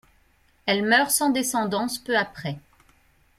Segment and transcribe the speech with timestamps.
[0.65, 2.57] Elle meurt sans descendance peu après.